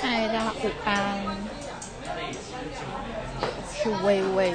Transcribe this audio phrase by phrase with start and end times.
[0.00, 1.18] 嗨，大家午安。
[3.72, 4.54] 是微微。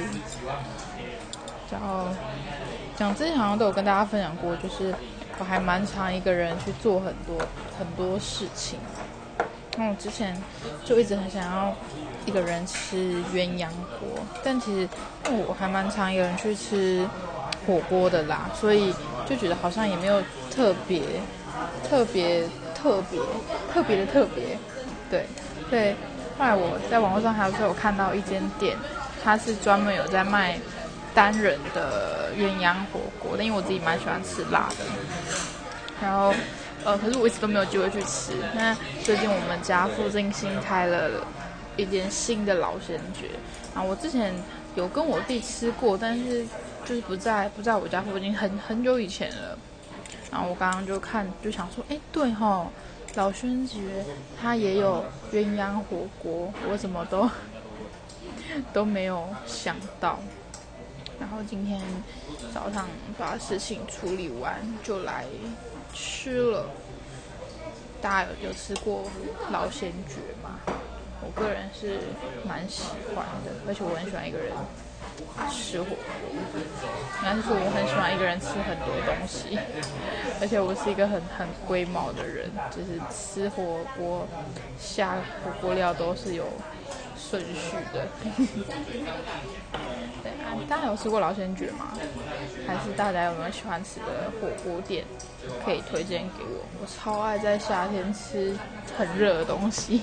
[1.70, 2.06] 然后
[2.96, 4.94] 讲之前好像都有跟大家分享过，就是
[5.38, 7.38] 我还蛮常一个人去做很多
[7.78, 8.78] 很多事情。
[9.76, 10.40] 那我之前
[10.84, 11.74] 就一直很想要
[12.26, 13.66] 一个人吃鸳鸯
[13.98, 14.08] 锅，
[14.44, 14.88] 但其实
[15.24, 17.08] 我还蛮常一个人去吃
[17.66, 18.94] 火锅的啦，所以
[19.28, 21.02] 就觉得好像也没有特别
[21.88, 22.44] 特别
[22.84, 23.18] 特别
[23.72, 24.58] 特别的特别，
[25.10, 25.24] 对
[25.70, 25.96] 对。
[26.36, 28.76] 后来我在网络上还有时候有看到一间店，
[29.22, 30.58] 它是专门有在卖
[31.14, 34.84] 单人的鸳鸯火锅，但因为我自己蛮喜欢吃辣的，
[36.02, 36.34] 然后。
[36.84, 38.32] 呃，可是我一直都没有机会去吃。
[38.54, 41.08] 那最近我们家附近新开了
[41.78, 43.30] 一间新的老鲜爵
[43.74, 44.34] 啊，我之前
[44.74, 46.44] 有跟我弟吃过，但是
[46.84, 49.58] 就是不在不在我家附近，很很久以前了。
[50.34, 52.66] 然后我刚刚就看就想说，哎，对哈，
[53.14, 54.04] 老轩爵
[54.42, 57.30] 他也有鸳鸯火锅，我怎么都
[58.72, 60.18] 都没有想到。
[61.20, 61.80] 然后今天
[62.52, 65.24] 早上把事情处理完就来。
[65.96, 66.66] 吃了，
[68.02, 69.04] 大家有有吃过
[69.52, 70.58] 老鲜爵吗？
[71.22, 72.00] 我个人是
[72.44, 72.82] 蛮喜
[73.14, 74.52] 欢的，而且我很喜欢一个人
[75.50, 75.96] 吃火锅。
[77.22, 79.58] 应该是说我很喜欢一个人吃很多东西，
[80.40, 84.26] 而且我是一个很很龟毛的人，就是吃火锅
[84.78, 86.44] 下火锅料都是有
[87.16, 88.06] 顺序的。
[90.22, 91.92] 对啊，大家有吃过老鲜爵吗？
[92.66, 95.04] 还是大家有没有喜欢吃的火锅店
[95.64, 96.64] 可以推荐给我？
[96.80, 98.54] 我超爱在夏天吃
[98.96, 100.02] 很热的东西。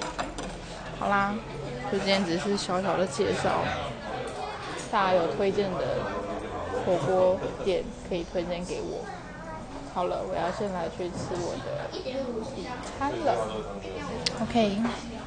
[1.00, 1.34] 好啦，
[1.92, 3.64] 就今天只是小小的介绍，
[4.92, 5.86] 大家有推荐的
[6.86, 9.00] 火锅店可以推荐给我。
[9.94, 11.90] 好了，我要先来去吃我的
[12.58, 12.64] 午
[13.00, 13.36] 餐了。
[14.42, 15.21] OK。